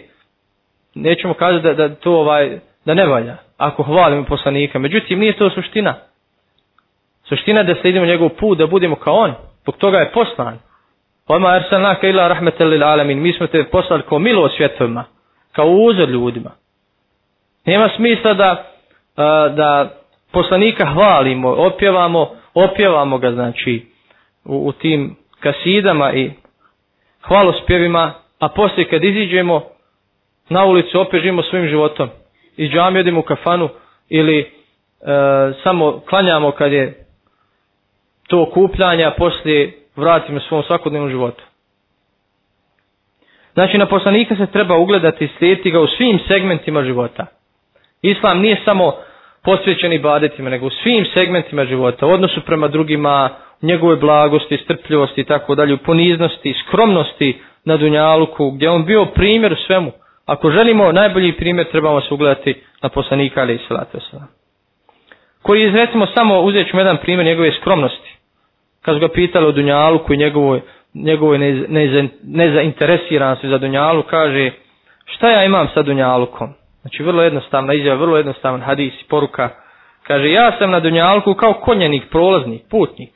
Nećemo 0.95 1.35
kazati 1.35 1.62
da, 1.66 1.75
da 1.75 1.95
to 1.95 2.12
ovaj, 2.12 2.59
da 2.85 2.95
ne 2.95 3.07
valja. 3.07 3.37
Ako 3.57 3.83
hvalimo 3.83 4.25
poslanika. 4.25 4.78
Međutim, 4.78 5.18
nije 5.18 5.37
to 5.37 5.50
suština. 5.50 5.95
Suština 7.25 7.61
je 7.61 7.64
da 7.64 7.80
slijedimo 7.80 8.07
njegov 8.07 8.28
put, 8.28 8.59
da 8.59 8.66
budemo 8.66 8.97
kao 8.97 9.14
on. 9.14 9.35
Zbog 9.62 9.76
toga 9.76 9.99
je 9.99 10.12
poslan. 10.12 10.59
Oma 11.29 11.49
arsalnaka 11.49 12.09
ila 12.09 12.29
rahmetel 12.29 12.69
lil 12.69 12.85
alamin. 12.85 13.19
Mi 13.23 13.33
smo 13.33 13.47
te 13.47 13.65
poslali 13.65 14.03
kao 14.09 14.19
milo 14.19 14.49
svjetovima, 14.49 15.05
kao 15.53 15.67
uzor 15.71 16.09
ljudima. 16.09 16.51
Nema 17.67 17.89
smisla 17.97 18.35
da 18.35 18.65
da 19.57 19.91
poslanika 20.33 20.87
hvalimo, 20.87 21.49
opjevamo, 21.51 22.31
opjevamo 22.55 23.19
ga 23.19 23.33
znači 23.33 23.87
u, 24.45 24.69
u 24.69 24.73
tim 24.73 25.17
kasidama 25.41 26.13
i 26.13 26.31
hvalospjevima, 27.23 28.13
a 28.39 28.49
poslije 28.49 28.89
kad 28.89 29.05
iziđemo 29.05 29.63
na 30.49 30.65
ulicu 30.65 31.01
opet 31.01 31.21
živimo 31.23 31.43
svojim 31.43 31.69
životom. 31.69 32.09
I 32.57 32.69
džami 32.69 33.01
odimo 33.01 33.21
u 33.21 33.23
kafanu 33.23 33.69
ili 34.09 34.39
e, 34.41 34.47
samo 35.63 36.01
klanjamo 36.09 36.51
kad 36.51 36.73
je 36.73 37.05
to 38.29 38.43
okupljanje, 38.43 39.05
a 39.05 39.11
poslije 39.11 39.73
vratimo 39.99 40.40
svom 40.40 40.62
svakodnevnom 40.62 41.11
životu. 41.11 41.43
Znači, 43.55 43.78
na 43.78 43.87
poslanika 43.87 44.37
se 44.37 44.47
treba 44.47 44.76
ugledati 44.76 45.25
i 45.25 45.28
slijediti 45.38 45.71
ga 45.71 45.81
u 45.81 45.87
svim 45.87 46.19
segmentima 46.28 46.85
života. 46.85 47.26
Islam 48.02 48.40
nije 48.40 48.61
samo 48.64 48.93
posvećen 49.45 49.93
ibadetima, 49.93 50.50
nego 50.50 50.67
u 50.67 50.71
svim 50.83 51.05
segmentima 51.14 51.64
života, 51.64 52.07
u 52.07 52.11
odnosu 52.11 52.40
prema 52.40 52.69
drugima, 52.69 53.31
u 53.62 53.67
njegove 53.67 53.97
blagosti, 53.97 54.57
strpljivosti 54.64 55.21
i 55.21 55.25
tako 55.25 55.55
dalje, 55.55 55.75
u 55.75 55.78
poniznosti, 55.78 56.55
skromnosti 56.67 57.38
na 57.64 57.76
Dunjaluku, 57.76 58.50
gdje 58.50 58.71
on 58.71 58.85
bio 58.85 59.05
primjer 59.05 59.52
u 59.52 59.57
svemu. 59.67 59.93
Ako 60.26 60.50
želimo 60.50 60.93
najbolji 60.93 61.33
primjer, 61.33 61.67
trebamo 61.71 62.00
se 62.00 62.14
ugledati 62.14 62.55
na 62.83 62.88
poslanika, 62.88 63.40
ali 63.40 63.55
i 63.55 63.59
salatu 63.69 63.99
Koji 65.43 65.62
izrecimo 65.69 66.07
samo, 66.07 66.40
uzet 66.40 66.67
ćemo 66.71 66.81
jedan 66.81 66.97
primjer 66.97 67.26
njegove 67.26 67.52
skromnosti 67.61 68.08
kad 68.88 68.97
su 68.97 69.00
ga 69.00 69.09
pitali 69.09 69.47
o 69.47 69.52
Dunjalu 69.52 69.99
koji 69.99 70.16
njegovoj, 70.18 70.61
njegovoj 70.95 71.38
nezainteresiranosti 72.23 73.47
ne, 73.47 73.50
ne 73.50 73.59
za 73.59 73.59
Dunjalu, 73.59 74.02
kaže 74.02 74.50
šta 75.04 75.30
ja 75.30 75.45
imam 75.45 75.68
sa 75.75 75.83
Dunjalukom? 75.83 76.54
Znači 76.80 77.02
vrlo 77.02 77.23
jednostavna 77.23 77.75
izjava, 77.75 78.00
vrlo 78.00 78.16
jednostavan 78.16 78.61
hadis 78.61 78.92
i 79.00 79.04
poruka. 79.09 79.49
Kaže 80.07 80.30
ja 80.30 80.52
sam 80.59 80.71
na 80.71 80.80
Dunjaluku 80.80 81.35
kao 81.35 81.52
konjenik, 81.52 82.02
prolaznik, 82.11 82.62
putnik 82.71 83.11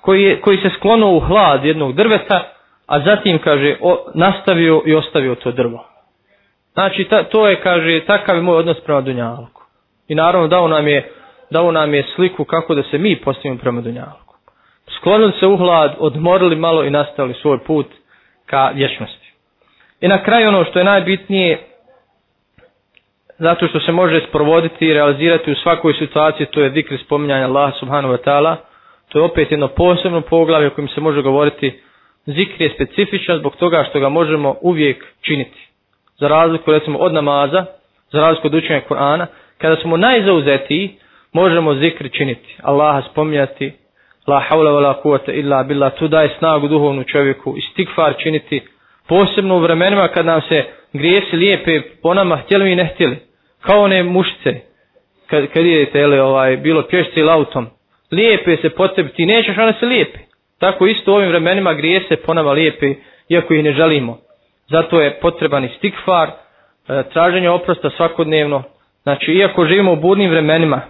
koji, 0.00 0.22
je, 0.22 0.40
koji 0.40 0.58
se 0.58 0.70
sklonuo 0.78 1.16
u 1.16 1.20
hlad 1.20 1.64
jednog 1.64 1.94
drveta, 1.94 2.42
a 2.86 3.00
zatim 3.00 3.38
kaže 3.38 3.76
o, 3.80 4.06
nastavio 4.14 4.82
i 4.86 4.94
ostavio 4.94 5.34
to 5.34 5.52
drvo. 5.52 5.86
Znači 6.72 7.04
ta, 7.04 7.22
to 7.22 7.48
je 7.48 7.60
kaže 7.60 8.00
takav 8.06 8.36
je 8.36 8.42
moj 8.42 8.56
odnos 8.56 8.80
prema 8.80 9.00
Dunjaluku. 9.00 9.62
I 10.08 10.14
naravno 10.14 10.48
dao 10.48 10.68
nam 10.68 10.88
je 10.88 11.12
dao 11.50 11.72
nam 11.72 11.94
je 11.94 12.04
sliku 12.14 12.44
kako 12.44 12.74
da 12.74 12.82
se 12.82 12.98
mi 12.98 13.16
postavimo 13.16 13.60
prema 13.60 13.80
dunjalku. 13.80 14.33
Sklonili 15.04 15.32
se 15.40 15.46
u 15.46 15.56
hlad, 15.56 15.94
odmorili 15.98 16.56
malo 16.56 16.84
i 16.84 16.90
nastavili 16.90 17.34
svoj 17.34 17.58
put 17.58 17.86
ka 18.46 18.70
vječnosti. 18.74 19.32
I 20.00 20.08
na 20.08 20.22
kraju 20.22 20.48
ono 20.48 20.64
što 20.64 20.78
je 20.78 20.84
najbitnije, 20.84 21.58
zato 23.38 23.66
što 23.68 23.80
se 23.80 23.92
može 23.92 24.20
sprovoditi 24.28 24.86
i 24.86 24.92
realizirati 24.94 25.52
u 25.52 25.56
svakoj 25.56 25.94
situaciji, 25.94 26.46
to 26.46 26.60
je 26.60 26.70
dikri 26.70 26.98
spominjanja 26.98 27.46
Allaha 27.46 27.72
subhanahu 27.80 28.14
wa 28.14 28.18
ta'ala, 28.24 28.56
to 29.08 29.18
je 29.18 29.24
opet 29.24 29.50
jedno 29.50 29.68
posebno 29.68 30.20
poglavlje 30.20 30.70
o 30.78 30.86
se 30.94 31.00
može 31.00 31.22
govoriti, 31.22 31.80
zikr 32.26 32.62
je 32.62 32.70
specifičan 32.74 33.38
zbog 33.38 33.56
toga 33.56 33.84
što 33.90 34.00
ga 34.00 34.08
možemo 34.08 34.56
uvijek 34.60 35.04
činiti. 35.22 35.68
Za 36.18 36.28
razliku 36.28 36.72
recimo 36.72 36.98
od 36.98 37.14
namaza, 37.14 37.64
za 38.12 38.20
razliku 38.20 38.46
od 38.46 38.54
učenja 38.54 38.80
Kur'ana, 38.88 39.26
kada 39.58 39.76
smo 39.76 39.96
najzauzetiji, 39.96 40.96
možemo 41.32 41.74
zikr 41.74 42.08
činiti. 42.12 42.56
Allaha 42.62 43.02
spominjati, 43.10 43.83
la 44.26 44.40
haula 44.40 44.70
wa 44.70 44.80
la 44.80 44.94
kuvata 44.94 45.32
illa 45.32 45.64
billah, 45.64 45.92
tu 45.98 46.08
daje 46.08 46.30
snagu 46.38 46.68
duhovnu 46.68 47.04
čovjeku, 47.04 47.54
istikfar 47.56 48.14
činiti, 48.18 48.62
posebno 49.08 49.56
u 49.56 49.60
vremenima 49.60 50.08
kad 50.08 50.26
nam 50.26 50.40
se 50.48 50.64
grijesi 50.92 51.36
lijepe 51.36 51.80
po 52.02 52.14
nama, 52.14 52.36
htjeli 52.36 52.64
mi 52.64 52.76
ne 52.76 52.86
htjeli, 52.94 53.16
kao 53.60 53.82
one 53.82 54.02
mušice, 54.02 54.54
kad, 55.26 55.46
kad 55.46 55.66
idete, 55.66 55.98
jele, 55.98 56.22
ovaj, 56.22 56.56
bilo 56.56 56.82
pješce 56.82 57.20
ili 57.20 57.30
autom, 57.30 57.66
lijepe 58.10 58.56
se 58.56 58.70
po 58.70 58.88
tebi, 58.88 59.08
ti 59.08 59.26
nećeš, 59.26 59.58
one 59.58 59.74
se 59.80 59.86
lijepe. 59.86 60.18
Tako 60.58 60.86
isto 60.86 61.12
u 61.12 61.14
ovim 61.14 61.28
vremenima 61.28 61.74
grijese 61.74 62.16
po 62.16 62.34
nama 62.34 62.52
lijepe, 62.52 62.94
iako 63.28 63.54
ih 63.54 63.64
ne 63.64 63.72
želimo. 63.72 64.18
Zato 64.68 65.00
je 65.00 65.20
potreban 65.20 65.64
istikfar, 65.64 66.28
e, 66.28 67.02
traženje 67.12 67.50
oprosta 67.50 67.90
svakodnevno. 67.90 68.62
Znači, 69.02 69.32
iako 69.32 69.66
živimo 69.66 69.92
u 69.92 69.96
budnim 69.96 70.30
vremenima, 70.30 70.80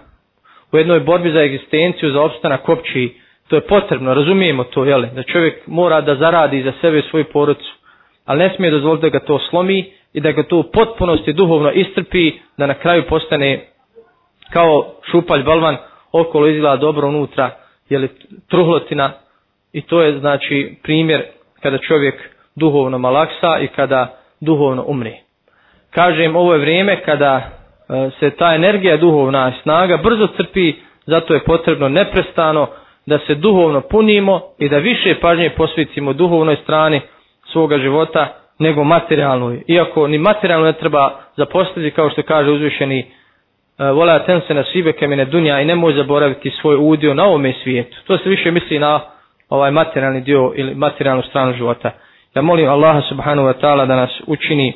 u 0.71 0.77
jednoj 0.77 0.99
borbi 0.99 1.31
za 1.31 1.41
egzistenciju, 1.41 2.11
za 2.11 2.21
opstanak 2.21 2.69
opći, 2.69 3.13
to 3.47 3.55
je 3.55 3.61
potrebno, 3.61 4.13
razumijemo 4.13 4.63
to, 4.63 4.85
jele, 4.85 5.07
da 5.07 5.23
čovjek 5.23 5.67
mora 5.67 6.01
da 6.01 6.15
zaradi 6.15 6.63
za 6.63 6.73
sebe 6.81 7.01
svoju 7.01 7.25
porodcu, 7.25 7.73
ali 8.25 8.39
ne 8.39 8.53
smije 8.55 8.71
dozvoliti 8.71 9.01
da 9.01 9.09
ga 9.09 9.19
to 9.19 9.39
slomi 9.39 9.85
i 10.13 10.21
da 10.21 10.31
ga 10.31 10.43
to 10.43 10.57
u 10.57 10.63
potpunosti 10.63 11.33
duhovno 11.33 11.71
istrpi, 11.71 12.31
da 12.57 12.65
na 12.65 12.73
kraju 12.73 13.03
postane 13.09 13.65
kao 14.49 14.85
šupalj 15.11 15.43
balvan, 15.43 15.77
okolo 16.13 16.47
izgleda 16.47 16.75
dobro 16.75 17.07
unutra, 17.07 17.51
jeli, 17.89 18.09
truhlotina, 18.49 19.11
i 19.73 19.81
to 19.81 20.01
je 20.01 20.19
znači 20.19 20.75
primjer 20.83 21.23
kada 21.61 21.77
čovjek 21.77 22.15
duhovno 22.55 22.97
malaksa 22.97 23.59
i 23.59 23.67
kada 23.67 24.17
duhovno 24.41 24.83
umri. 24.87 25.13
Kažem, 25.91 26.35
ovo 26.35 26.53
je 26.53 26.59
vrijeme 26.59 27.01
kada 27.01 27.35
e, 27.37 28.09
se 28.19 28.29
ta 28.29 28.55
energija 28.55 28.97
duhovna 28.97 29.53
snaga 29.63 29.97
brzo 29.97 30.27
crpi, 30.27 30.73
zato 31.05 31.33
je 31.33 31.43
potrebno 31.43 31.89
neprestano 31.89 32.67
da 33.05 33.19
se 33.19 33.35
duhovno 33.35 33.81
punimo 33.81 34.41
i 34.59 34.69
da 34.69 34.77
više 34.77 35.15
pažnje 35.21 35.49
posvetimo 35.49 36.13
duhovnoj 36.13 36.55
strani 36.63 37.01
svoga 37.51 37.77
života 37.77 38.27
nego 38.59 38.83
materijalnoj. 38.83 39.63
Iako 39.67 40.07
ni 40.07 40.17
materijalno 40.17 40.65
ne 40.65 40.73
treba 40.73 41.19
zapostaviti 41.37 41.95
kao 41.95 42.09
što 42.09 42.23
kaže 42.23 42.51
uzvišeni 42.51 42.99
e, 42.99 43.05
vola 43.91 44.19
ten 44.19 44.41
se 44.47 44.53
na 44.53 44.63
sibe 44.63 44.93
kemene 44.93 45.25
dunja 45.25 45.59
i 45.61 45.65
nemoj 45.65 45.93
zaboraviti 45.93 46.51
svoj 46.61 46.77
udio 46.79 47.13
na 47.13 47.23
ovome 47.25 47.53
svijetu. 47.63 47.97
To 48.07 48.17
se 48.17 48.29
više 48.29 48.51
misli 48.51 48.79
na 48.79 48.99
ovaj 49.49 49.71
materijalni 49.71 50.21
dio 50.21 50.51
ili 50.55 50.75
materijalnu 50.75 51.23
stranu 51.23 51.53
života. 51.53 51.91
Ja 52.35 52.41
molim 52.41 52.69
Allaha 52.69 53.01
subhanahu 53.01 53.47
wa 53.47 53.53
ta'ala 53.61 53.85
da 53.85 53.95
nas 53.95 54.21
učini 54.27 54.73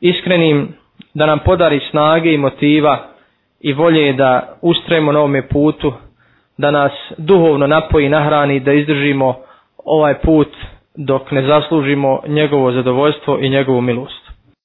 iskrenim, 0.00 0.68
da 1.14 1.26
nam 1.26 1.38
podari 1.38 1.80
snage 1.90 2.32
i 2.34 2.38
motiva 2.38 2.98
i 3.60 3.72
volje 3.72 4.12
da 4.12 4.58
ustrajemo 4.62 5.12
na 5.12 5.18
ovome 5.18 5.48
putu, 5.48 5.92
da 6.62 6.70
nas 6.70 6.92
duhovno 7.18 7.66
napoji, 7.66 8.08
nahrani, 8.08 8.60
da 8.60 8.72
izdržimo 8.72 9.34
ovaj 9.84 10.14
put 10.16 10.48
dok 10.96 11.30
ne 11.30 11.42
zaslužimo 11.42 12.20
njegovo 12.28 12.72
zadovoljstvo 12.72 13.38
i 13.38 13.48
njegovu 13.48 13.80
milost. 13.80 14.21